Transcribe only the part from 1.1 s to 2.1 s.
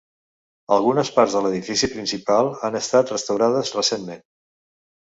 parts de l'edifici